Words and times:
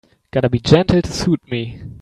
Gotta 0.31 0.49
be 0.49 0.57
gentle 0.57 0.99
to 1.03 1.11
suit 1.11 1.41
me. 1.51 1.79